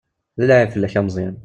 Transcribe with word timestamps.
D 0.39 0.41
lεib 0.47 0.69
fell-ak 0.73 0.93
a 0.99 1.01
Meẓyan. 1.05 1.35